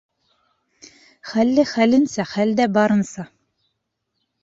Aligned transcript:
Хәлле 1.33 1.67
хәленсә, 1.73 2.27
хәлдә 2.33 2.69
барынса. 2.79 3.31